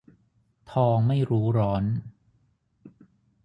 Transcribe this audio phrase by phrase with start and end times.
[0.71, 1.83] ทองไม่รู้ร้อน